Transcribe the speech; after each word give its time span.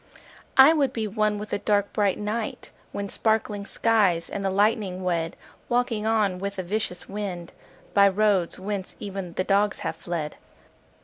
I 0.57 0.73
would 0.73 0.93
be 0.93 1.07
one 1.07 1.37
with 1.37 1.49
the 1.49 1.59
dark 1.59 1.93
bright 1.93 2.17
night 2.17 2.71
When 2.91 3.07
sparkling 3.07 3.67
skies 3.67 4.31
and 4.31 4.43
the 4.43 4.49
lightning 4.49 5.03
wed— 5.03 5.35
Walking 5.69 6.07
on 6.07 6.39
with 6.39 6.55
the 6.55 6.63
vicious 6.63 7.07
wind 7.07 7.53
By 7.93 8.07
roads 8.09 8.57
whence 8.57 8.95
even 8.99 9.33
the 9.33 9.43
dogs 9.43 9.81
have 9.85 9.95
fled. 9.95 10.37